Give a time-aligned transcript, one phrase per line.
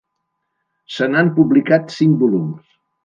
[0.95, 2.77] Se n'han publicat cinc volums.